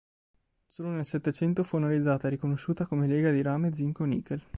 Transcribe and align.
Solo 0.65 0.89
nel 0.89 1.05
Settecento 1.05 1.61
fu 1.61 1.75
analizzata 1.75 2.25
e 2.25 2.31
riconosciuta 2.31 2.87
come 2.87 3.05
lega 3.05 3.29
di 3.29 3.43
rame-zinco-nickel. 3.43 4.41